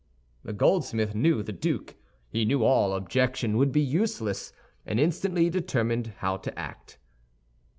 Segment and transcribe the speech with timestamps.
[0.43, 1.95] The goldsmith knew the duke.
[2.27, 4.51] He knew all objection would be useless,
[4.83, 6.97] and instantly determined how to act.